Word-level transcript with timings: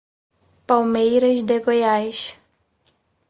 Palmeiras 0.67 1.37
de 1.49 1.57
Goiás 1.65 2.19